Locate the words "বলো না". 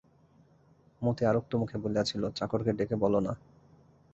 2.95-3.33